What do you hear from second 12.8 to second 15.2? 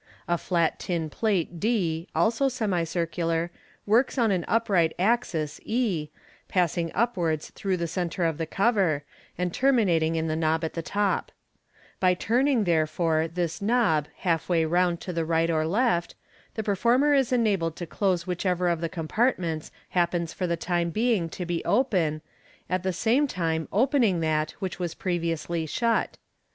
MODERN MAGIC. 357 fore, this knob halfway round to